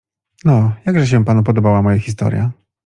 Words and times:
No, 0.45 0.73
jakże 0.85 1.07
się 1.07 1.25
panu 1.25 1.43
podobała 1.43 1.81
moja 1.81 1.97
historia? 1.99 2.51